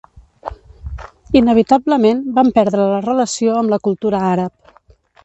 [1.39, 4.73] Inevitablement, vam perdre la relació amb la cultura àrab.